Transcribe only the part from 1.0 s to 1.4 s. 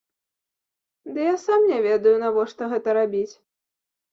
Ды я